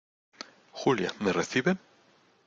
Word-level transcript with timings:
Julia,¿ 0.71 1.13
me 1.19 1.31
recibe? 1.31 1.77